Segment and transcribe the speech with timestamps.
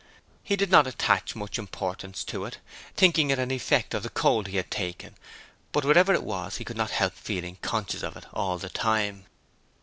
[0.41, 2.57] He did not attach much importance to it,
[2.97, 5.13] thinking it an effect of the cold he had taken,
[5.71, 9.27] but whatever it was he could not help feeling conscious of it all the time.